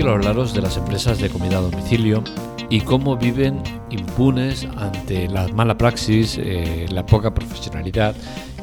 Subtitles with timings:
[0.00, 2.24] quiero hablaros de las empresas de comida a domicilio
[2.70, 8.16] y cómo viven impunes ante la mala praxis, eh, la poca profesionalidad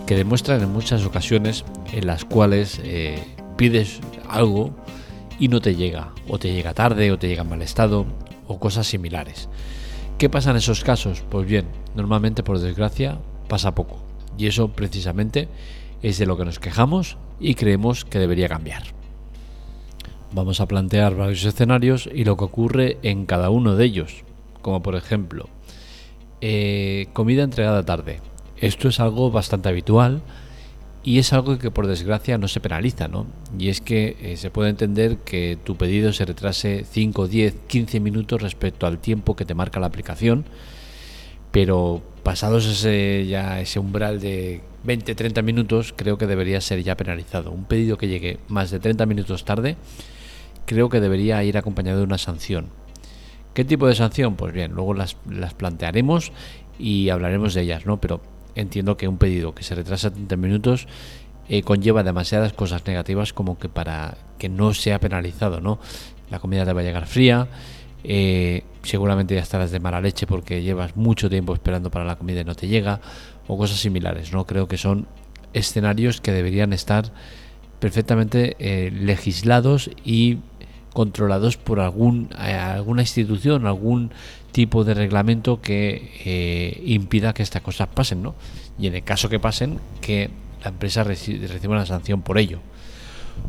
[0.08, 1.64] que demuestran en muchas ocasiones
[1.94, 3.24] en las cuales eh,
[3.56, 4.76] pides algo
[5.38, 8.08] y no te llega, o te llega tarde, o te llega en mal estado,
[8.48, 9.48] o cosas similares.
[10.18, 11.24] ¿Qué pasa en esos casos?
[11.30, 14.00] Pues bien, normalmente por desgracia pasa poco,
[14.40, 15.50] y eso precisamente
[16.02, 18.97] es de lo que nos quejamos y creemos que debería cambiar.
[20.32, 24.24] Vamos a plantear varios escenarios y lo que ocurre en cada uno de ellos,
[24.62, 25.48] como por ejemplo,
[26.42, 28.20] eh, comida entregada tarde.
[28.58, 30.22] Esto es algo bastante habitual
[31.04, 33.26] y es algo que por desgracia no se penaliza, ¿no?
[33.58, 38.00] Y es que eh, se puede entender que tu pedido se retrase 5, 10, 15
[38.02, 40.44] minutos respecto al tiempo que te marca la aplicación,
[41.52, 46.98] pero pasados ese ya ese umbral de 20, 30 minutos, creo que debería ser ya
[46.98, 47.52] penalizado.
[47.52, 49.78] Un pedido que llegue más de 30 minutos tarde
[50.68, 52.68] creo que debería ir acompañado de una sanción.
[53.56, 54.36] ¿Qué tipo de sanción?
[54.36, 55.16] Pues bien, luego las,
[55.58, 56.32] plantearemos
[56.78, 58.00] y hablaremos de ellas, ¿no?
[58.00, 58.22] Pero
[58.54, 60.88] entiendo que un pedido que se retrasa 30 minutos
[61.50, 65.80] eh, conlleva demasiadas cosas negativas como que para que no sea penalizado, ¿no?
[66.30, 67.48] La comida te va a llegar fría,
[68.04, 72.42] eh, seguramente ya estarás de mala leche porque llevas mucho tiempo esperando para la comida
[72.42, 73.00] y no te llega,
[73.48, 74.46] o cosas similares, ¿no?
[74.46, 75.08] Creo que son
[75.54, 77.12] escenarios que deberían estar
[77.80, 80.40] perfectamente eh, legislados y
[80.98, 84.10] controlados por algún, eh, alguna institución, algún
[84.52, 88.34] tipo de reglamento que eh, impida que estas cosas pasen, ¿no?
[88.80, 90.32] Y en el caso que pasen, que
[90.64, 92.58] la empresa reciba una sanción por ello.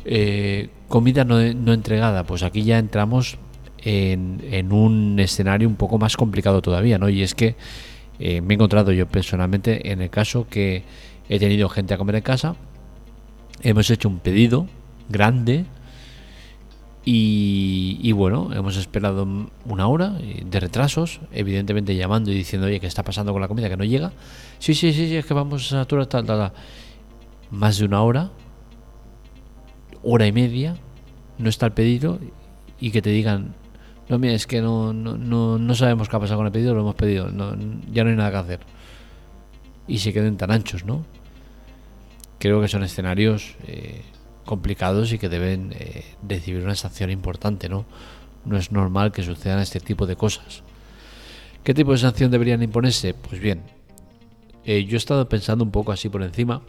[0.04, 3.38] Eh, comida no, entregada, pues aquí ya entramos
[3.78, 7.08] en, en, un escenario un poco más complicado todavía, ¿no?
[7.08, 7.56] Y es que
[8.18, 10.82] me he encontrado yo personalmente en el caso que
[11.30, 12.56] he tenido gente a comer en casa,
[13.62, 14.66] hemos hecho un pedido
[15.08, 15.64] grande,
[17.10, 19.26] y, bueno, hemos esperado
[19.64, 23.70] una hora de retrasos, evidentemente llamando y diciendo, oye, ¿qué está pasando con la comida
[23.70, 24.12] que no llega?
[24.58, 26.52] Sí, sí, sí, sí es que vamos a tal, tal, tal.
[27.50, 28.30] Más de una hora,
[30.02, 30.76] hora y media,
[31.38, 32.18] no está el pedido
[32.78, 33.54] y que te digan,
[34.10, 36.82] no, mira, es que no, no, no, sabemos qué ha pasado con el pedido, lo
[36.82, 37.56] hemos pedido, no,
[37.90, 38.60] ya no hay nada que hacer.
[39.86, 41.06] Y se queden tan anchos, ¿no?
[42.38, 43.56] Creo que son escenarios...
[43.66, 44.02] Eh,
[44.48, 47.84] complicados y que deben eh, recibir una sanción importante, ¿no?
[48.46, 50.62] No es normal que sucedan este tipo de cosas.
[51.64, 53.12] ¿Qué tipo de sanción deberían imponerse?
[53.12, 53.60] Pues bien,
[54.64, 56.62] eh, yo he estado pensando un poco así por encima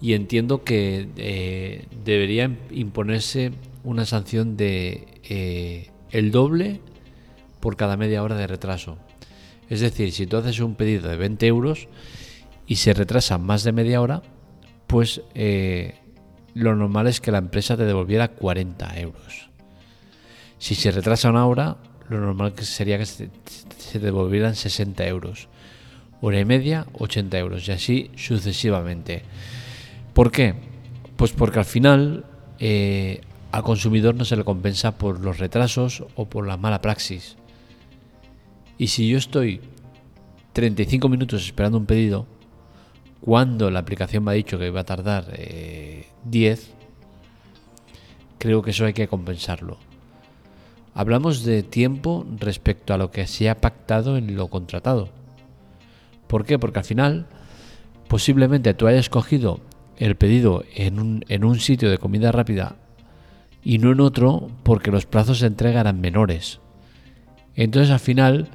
[0.00, 3.52] y entiendo que eh, debería imponerse
[3.84, 5.06] una sanción de
[6.10, 6.80] el doble
[7.60, 8.98] por cada media hora de retraso.
[9.70, 11.86] Es decir, si tú haces un pedido de 20 euros
[12.66, 14.22] y se retrasa más de media hora,
[14.88, 15.22] pues
[16.58, 19.48] lo normal es que la empresa te devolviera 40 euros.
[20.58, 21.76] Si se retrasa una hora,
[22.08, 23.30] lo normal sería que se,
[23.98, 25.48] devolvieran 60 euros.
[26.20, 29.22] Hora y media, 80 euros y así sucesivamente.
[30.14, 30.54] ¿Por qué?
[31.16, 32.24] Pues porque al final
[32.58, 33.20] eh,
[33.52, 37.36] al consumidor no se le compensa por los retrasos o por la mala praxis.
[38.78, 39.60] Y si yo estoy
[40.54, 42.26] 35 minutos esperando un pedido,
[43.20, 46.72] cuando la aplicación me ha dicho que iba a tardar 10, eh,
[48.38, 49.78] creo que eso hay que compensarlo.
[50.94, 55.08] Hablamos de tiempo respecto a lo que se ha pactado en lo contratado.
[56.26, 56.58] ¿Por qué?
[56.58, 57.26] Porque al final
[58.08, 59.60] posiblemente tú hayas cogido
[59.96, 62.76] el pedido en un, en un sitio de comida rápida
[63.62, 66.60] y no en otro porque los plazos de entrega eran menores.
[67.54, 68.48] Entonces al final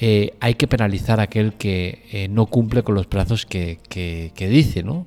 [0.00, 3.78] eh, hay que penalizar a aquel que eh, no cumple con los plazos que,
[4.36, 5.06] dice, ¿no?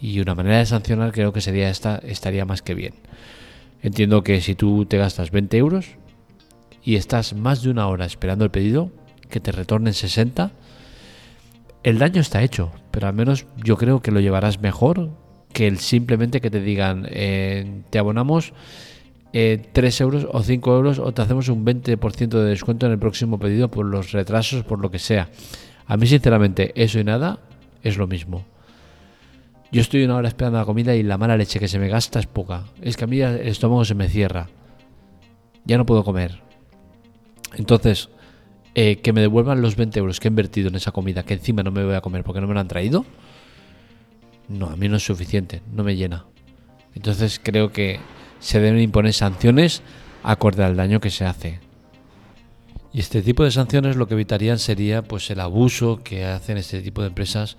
[0.00, 2.94] Y una manera de sancionar creo que sería esta, estaría más que bien.
[3.82, 5.86] Entiendo que si tú te gastas 20 euros
[6.82, 8.90] y estás más de una hora esperando el pedido,
[9.28, 10.52] que te retornen 60,
[11.82, 15.10] el daño está hecho, pero al menos yo creo que lo llevarás mejor
[15.52, 18.54] que el simplemente que te digan eh, te abonamos
[19.34, 23.00] 3 eh, euros o 5 euros o te hacemos un 20% de descuento en el
[23.00, 25.28] próximo pedido por los retrasos, por lo que sea.
[25.86, 27.40] A mí, sinceramente, eso y nada
[27.82, 28.44] es lo mismo.
[29.72, 32.20] Yo estoy una hora esperando la comida y la mala leche que se me gasta
[32.20, 32.66] es poca.
[32.80, 34.48] Es que a mí el estómago se me cierra.
[35.64, 36.40] Ya no puedo comer.
[37.56, 38.10] Entonces,
[38.76, 41.64] eh, que me devuelvan los 20 euros que he invertido en esa comida, que encima
[41.64, 43.04] no me voy a comer porque no me la han traído,
[44.48, 46.24] no, a mí no es suficiente, no me llena.
[46.94, 47.98] Entonces creo que
[48.44, 49.80] se deben imponer sanciones
[50.22, 51.60] acorde al daño que se hace.
[52.92, 56.82] Y este tipo de sanciones lo que evitarían sería pues el abuso que hacen este
[56.82, 57.56] tipo de empresas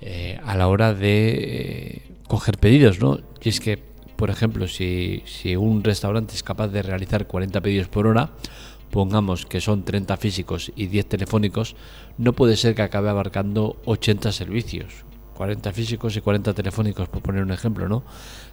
[0.00, 3.18] eh, a la hora de eh, coger pedidos, ¿no?
[3.42, 7.88] Y es que por ejemplo, si, si un restaurante es capaz de realizar 40 pedidos
[7.88, 8.28] por hora,
[8.90, 11.74] pongamos que son 30 físicos y 10 telefónicos,
[12.18, 17.42] no puede ser que acabe abarcando 80 servicios, 40 físicos y 40 telefónicos, por poner
[17.42, 18.04] un ejemplo, ¿no?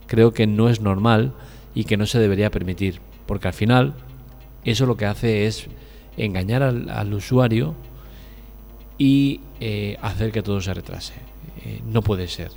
[0.07, 1.33] Creo que no es normal
[1.77, 3.93] y que no se debería permitir, porque al final
[4.63, 5.67] eso lo que hace es
[6.17, 7.75] engañar al, usuario
[8.97, 11.13] y eh, hacer que todo se retrase.
[11.63, 12.49] Eh, no puede ser.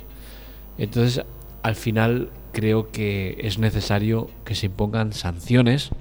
[0.79, 1.23] Entonces,
[1.61, 5.91] al final creo que es necesario que se impongan sanciones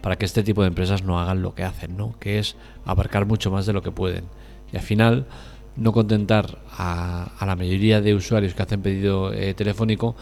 [0.00, 2.16] para que este tipo de empresas no hagan lo que hacen, ¿no?
[2.20, 2.54] que es
[2.84, 4.26] abarcar mucho más de lo que pueden.
[4.72, 5.26] Y al final
[5.74, 10.14] no contentar a, la mayoría de usuarios que hacen pedido eh, telefónico,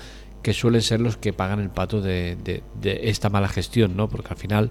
[0.42, 4.08] que suelen ser los que pagan el pato de, esta mala gestión, ¿no?
[4.08, 4.70] porque al final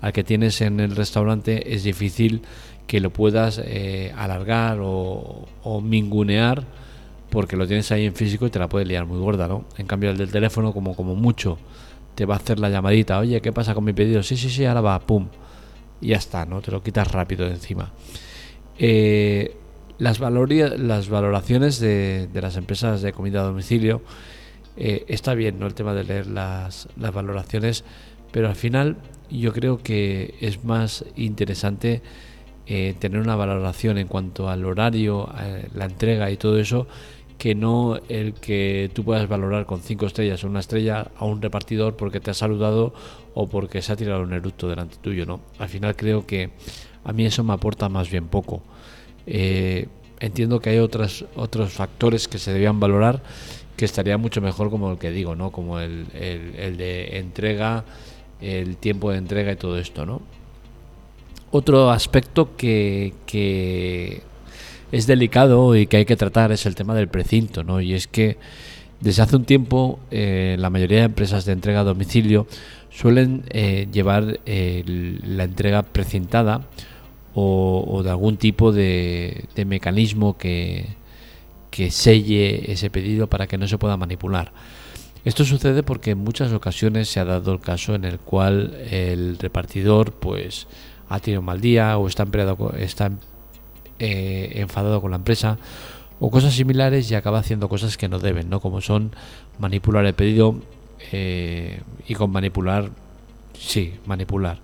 [0.00, 2.42] al que tienes en el restaurante es difícil
[2.86, 5.46] que lo puedas eh, alargar o,
[5.82, 6.64] mingunear
[7.30, 9.64] porque lo tienes ahí en físico y te la puede liar muy gorda, ¿no?
[9.78, 11.58] En cambio el del teléfono como, mucho
[12.16, 14.22] te va a hacer la llamadita, oye, ¿qué pasa con mi pedido?
[14.24, 15.28] Sí, sí, sí, ahora va, pum.
[16.00, 16.60] Y ya está, ¿no?
[16.60, 17.92] Te lo quitas rápido de encima.
[18.76, 19.56] Eh,
[19.98, 24.02] las, las valoraciones de, las empresas de comida a domicilio,
[24.76, 25.66] eh, está bien, ¿no?
[25.66, 27.84] El tema de leer las, las valoraciones,
[28.32, 28.96] pero al final
[29.30, 32.02] yo creo que es más interesante
[32.66, 35.28] eh, tener una valoración en cuanto al horario,
[35.74, 36.86] la entrega y todo eso,
[37.40, 41.40] que no el que tú puedas valorar con cinco estrellas o una estrella a un
[41.40, 42.92] repartidor porque te ha saludado
[43.32, 45.40] o porque se ha tirado un eructo delante tuyo, ¿no?
[45.58, 46.50] Al final creo que
[47.02, 48.62] a mí eso me aporta más bien poco.
[49.26, 49.88] Eh,
[50.20, 53.22] entiendo que hay otras, otros factores que se debían valorar
[53.80, 55.50] que estaría mucho mejor como el que digo, ¿no?
[55.52, 57.84] Como el, el de entrega,
[58.42, 60.20] el tiempo de entrega y todo esto, ¿no?
[61.50, 64.20] Otro aspecto que, que
[64.92, 67.80] es delicado y que hay que tratar es el tema del precinto, ¿no?
[67.80, 68.36] Y es que
[69.00, 72.46] desde hace un tiempo eh, la mayoría de empresas de entrega a domicilio
[72.90, 76.66] suelen eh, llevar la entrega precintada
[77.32, 80.99] o, de algún tipo de, mecanismo que,
[81.70, 84.52] que selle ese pedido para que no se pueda manipular.
[85.24, 89.36] Esto sucede porque en muchas ocasiones se ha dado el caso en el cual el
[89.38, 90.66] repartidor pues
[91.10, 93.10] ha tenido un mal día o está, empleado, está
[93.98, 95.58] eh, enfadado con la empresa
[96.20, 98.60] o cosas similares y acaba haciendo cosas que no deben, ¿no?
[98.60, 99.12] Como son
[99.58, 100.56] manipular el pedido
[101.12, 102.90] eh, y con manipular,
[103.58, 104.58] sí, manipular,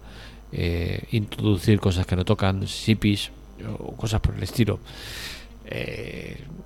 [0.53, 3.31] eh, introducir cosas que no tocan, SIPIs
[3.79, 4.79] o cosas por el estilo.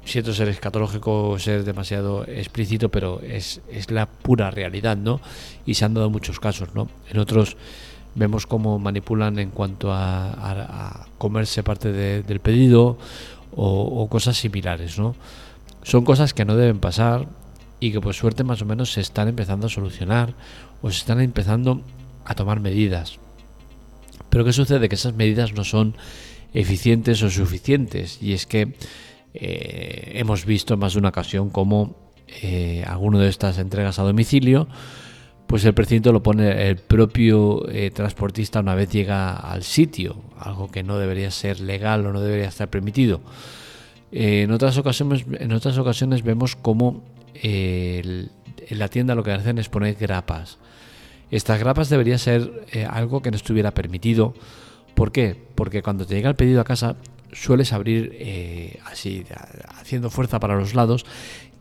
[0.05, 5.21] Siento ser escatológico, ser demasiado explícito, pero es, es la pura realidad, ¿no?
[5.67, 6.89] Y se han dado muchos casos, ¿no?
[7.09, 7.57] En otros
[8.15, 12.99] vemos cómo manipulan en cuanto a, comerse parte del pedido
[13.55, 15.15] o, cosas similares, ¿no?
[15.83, 17.27] Son cosas que no deben pasar
[17.79, 20.35] y que por suerte más o menos se están empezando a solucionar
[20.83, 21.83] o se están empezando
[22.25, 23.19] a tomar medidas.
[24.29, 24.89] Pero ¿qué sucede?
[24.89, 25.97] Que esas medidas no son
[26.55, 28.75] eficientes o suficientes y es que
[29.35, 32.11] eh, hemos visto en más de una ocasión cómo
[32.43, 34.69] eh, alguno de estas entregas a domicilio
[35.49, 40.71] pues el precinto lo pone el propio eh, transportista una vez llega al sitio, algo
[40.71, 43.21] que no debería ser legal o no debería estar permitido.
[44.13, 47.03] Eh, en, otras ocasiones, en otras ocasiones vemos cómo
[47.35, 48.31] en
[48.71, 50.59] la tienda lo que hacen es poner grapas.
[51.33, 54.35] Estas grapas debería ser algo que no estuviera permitido.
[55.01, 55.35] ¿Por qué?
[55.55, 56.97] Porque cuando te llega el pedido a casa
[57.33, 58.19] sueles abrir
[58.85, 59.25] así,
[59.79, 61.07] haciendo fuerza para los lados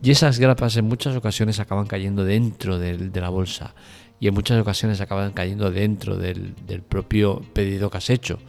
[0.02, 3.74] y esas grapas en muchas ocasiones acaban cayendo dentro de la bolsa
[4.20, 6.52] y en muchas ocasiones acaban cayendo dentro del,
[6.86, 8.40] propio pedido que has hecho.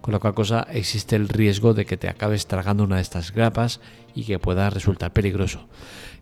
[0.00, 3.32] Con lo cual cosa existe el riesgo de que te acabes tragando una de estas
[3.32, 3.80] grapas
[4.14, 5.66] y que pueda resultar peligroso.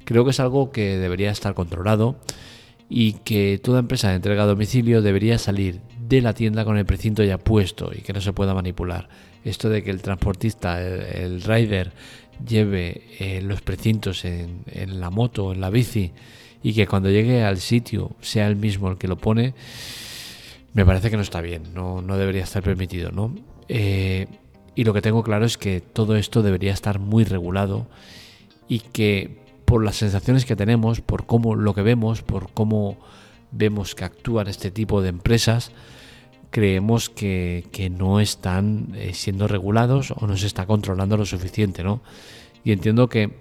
[0.07, 2.19] Creo que es algo que debería estar controlado
[2.89, 6.87] y que toda empresa de entrega a domicilio debería salir de la tienda con el
[6.87, 9.09] precinto ya puesto y que no se pueda manipular.
[9.45, 11.93] Esto de que el transportista, el rider,
[12.45, 14.65] lleve eh, los precintos en,
[15.01, 16.13] la moto en la bici
[16.63, 19.55] y que cuando llegue al sitio sea el mismo el que lo pone,
[20.75, 23.35] me parece que no está bien, no, no debería estar permitido, ¿no?
[23.69, 24.27] Eh,
[24.75, 27.87] y lo que tengo claro es que todo esto debería estar muy regulado
[28.69, 32.99] y que por las sensaciones que tenemos, por cómo lo que vemos, por cómo
[33.51, 35.73] vemos que actúan este tipo de empresas,
[36.51, 42.01] creemos que, no están eh, siendo regulados o no se está controlando lo suficiente, ¿no?
[42.65, 43.35] Y entiendo que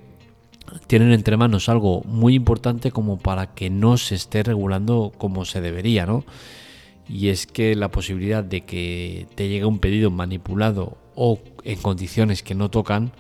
[0.88, 5.62] tienen entre manos algo muy importante como para que no se esté regulando como se
[5.62, 6.26] debería, ¿no?
[7.08, 12.44] Y es que la posibilidad de que te llegue un pedido manipulado o en condiciones
[12.44, 13.12] que no tocan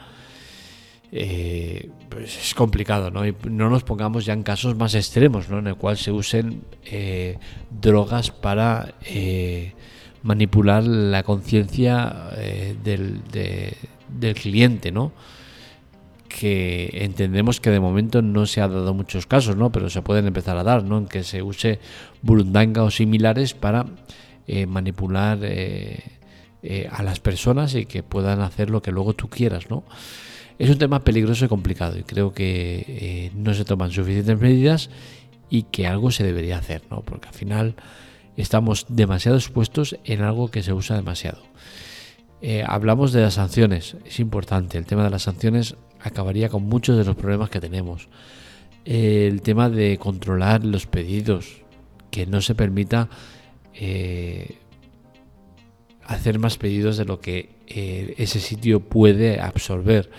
[1.18, 3.26] eh, pues es complicado, ¿no?
[3.26, 5.60] Y no nos pongamos ya en casos más extremos, ¿no?
[5.60, 7.38] En el cual se usen eh,
[7.72, 9.76] drogas para eh,
[10.24, 12.32] manipular la conciencia
[12.84, 15.14] del, del cliente, ¿no?
[16.28, 19.72] que entendemos que de momento no se ha dado muchos casos, ¿no?
[19.72, 20.98] Pero se pueden empezar a dar, ¿no?
[20.98, 21.80] En que se use
[22.24, 23.86] burundanga o similares para
[24.68, 25.40] manipular
[26.92, 29.86] a las personas y que puedan hacer lo que luego tú quieras, ¿no?
[30.58, 34.90] Es un tema peligroso y complicado y creo que eh, no se toman suficientes medidas
[35.50, 37.02] y que algo se debería hacer, ¿no?
[37.02, 37.76] Porque al final
[38.38, 41.44] estamos demasiado expuestos en algo que se usa demasiado.
[42.42, 46.98] Eh, hablamos de las sanciones, es importante, el tema de las sanciones acabaría con muchos
[46.98, 48.08] de los problemas que tenemos.
[48.86, 51.64] Eh, el tema de controlar los pedidos,
[52.12, 53.10] que no se permita
[56.06, 60.10] hacer más pedidos de lo que ese sitio puede absorber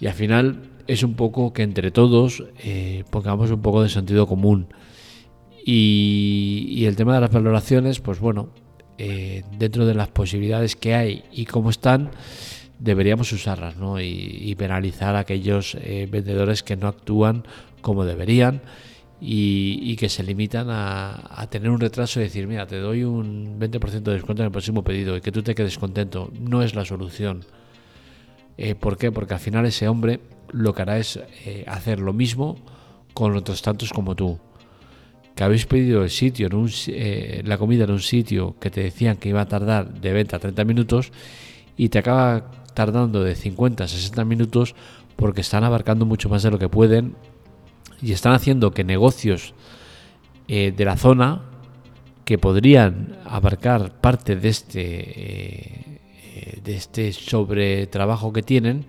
[0.00, 4.26] y al final es un poco que entre todos eh, pongamos un poco de sentido
[4.26, 4.68] común.
[5.64, 8.48] Y, el tema de las valoraciones, pues bueno,
[8.98, 12.10] eh, dentro de las posibilidades que hay y cómo están,
[12.78, 14.00] deberíamos usarlas ¿no?
[14.00, 17.44] y, penalizar a aquellos eh, vendedores que no actúan
[17.82, 18.62] como deberían
[19.20, 24.00] y, que se limitan a, tener un retraso y decir, mira, te doy un 20%
[24.00, 26.30] de descuento en el próximo pedido y que tú te quedes contento.
[26.40, 27.44] No es la solución.
[28.56, 29.10] Eh, ¿Por qué?
[29.10, 30.20] Porque al final ese hombre
[30.52, 32.56] lo que hará es eh, hacer lo mismo
[33.14, 34.38] con otros tantos como tú.
[35.34, 36.48] Que habéis pedido el sitio,
[36.88, 40.36] eh, la comida en un sitio que te decían que iba a tardar de 20
[40.36, 41.12] a 30 minutos
[41.76, 44.74] y te acaba tardando de 50 a 60 minutos
[45.16, 47.14] porque están abarcando mucho más de lo que pueden
[48.02, 49.54] y están haciendo que negocios
[50.48, 51.42] de la zona
[52.24, 55.89] que podrían abarcar parte de este
[56.62, 58.86] de este sobre trabajo que tienen,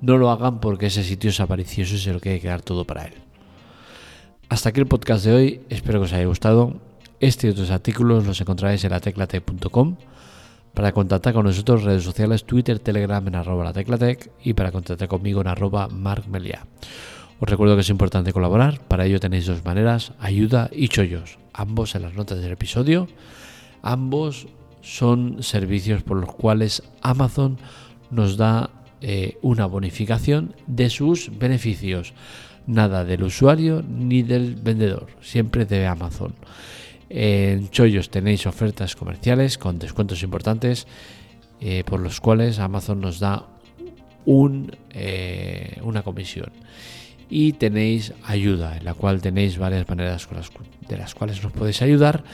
[0.00, 3.06] no lo hagan porque ese sitio es avaricioso y se lo quiere quedar todo para
[3.06, 3.14] él.
[4.48, 6.80] Hasta aquí el podcast de hoy, espero que os haya gustado.
[7.20, 9.96] Este y otros artículos los encontraréis en lateclatec.com.
[10.74, 15.08] Para contactar con nosotros, redes sociales, Twitter, Telegram en arroba la teclatec y para contactar
[15.08, 16.66] conmigo en arroba markmelia.
[17.40, 21.94] Os recuerdo que es importante colaborar, para ello tenéis dos maneras, ayuda y chollos, ambos
[21.94, 23.08] en las notas del episodio.
[23.82, 24.46] Ambos
[24.88, 27.58] son servicios por los cuales Amazon
[28.10, 28.70] nos da
[29.02, 32.14] eh, una bonificación de sus beneficios.
[32.66, 36.34] Nada del usuario ni del vendedor, siempre de Amazon.
[37.10, 40.86] En Chollos tenéis ofertas comerciales con descuentos importantes
[41.60, 43.46] eh, por los cuales Amazon nos da
[44.24, 46.50] un, eh, una comisión.
[47.28, 50.26] Y tenéis ayuda, en la cual tenéis varias maneras
[50.88, 52.24] de las cuales nos podéis ayudar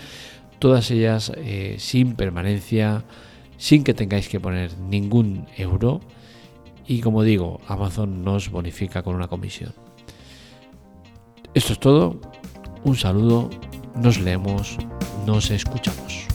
[0.58, 3.04] todas ellas eh, sin permanencia,
[3.56, 6.00] sin que tengáis que poner ningún euro
[6.86, 9.72] y como digo, Amazon nos bonifica con una comisión.
[11.54, 12.20] Esto es todo,
[12.84, 13.48] un saludo,
[13.94, 14.76] nos leemos,
[15.24, 16.33] nos escuchamos.